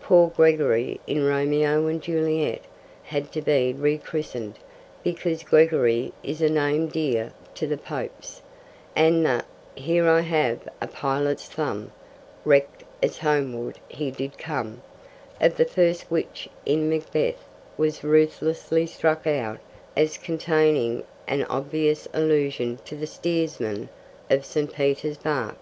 Poor 0.00 0.30
Gregory 0.30 0.98
in 1.06 1.24
Romeo 1.26 1.86
and 1.88 2.00
Juliet 2.00 2.62
had 3.02 3.30
to 3.32 3.42
be 3.42 3.74
rechristened, 3.74 4.54
because 5.02 5.42
Gregory 5.42 6.10
is 6.22 6.40
a 6.40 6.48
name 6.48 6.86
dear 6.88 7.34
to 7.56 7.66
the 7.66 7.76
Popes; 7.76 8.40
and 8.96 9.26
the 9.26 9.44
Here 9.74 10.08
I 10.08 10.22
have 10.22 10.66
a 10.80 10.86
pilot's 10.86 11.44
thumb, 11.50 11.92
Wrecked 12.46 12.82
as 13.02 13.18
homeward 13.18 13.76
he 13.86 14.10
did 14.10 14.38
come, 14.38 14.80
of 15.38 15.58
the 15.58 15.66
first 15.66 16.10
witch 16.10 16.48
in 16.64 16.88
Macbeth 16.88 17.46
was 17.76 18.02
ruthlessly 18.02 18.86
struck 18.86 19.26
out 19.26 19.58
as 19.94 20.16
containing 20.16 21.04
an 21.28 21.44
obvious 21.44 22.08
allusion 22.14 22.78
to 22.86 22.96
the 22.96 23.06
steersman 23.06 23.90
of 24.30 24.46
St. 24.46 24.72
Peter's 24.72 25.18
bark. 25.18 25.58